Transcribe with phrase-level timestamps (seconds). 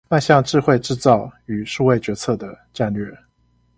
[0.09, 3.15] 邁向智慧製造與數位決策的戰略